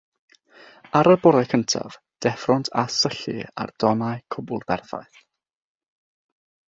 Ar 0.99 1.09
y 1.13 1.17
bore 1.25 1.43
cyntaf, 1.51 1.97
deffront 2.27 2.71
a 2.85 2.85
syllu 2.95 3.37
ar 3.65 3.75
donnau 3.85 4.25
cwbl 4.37 4.67
berffaith. 4.73 5.21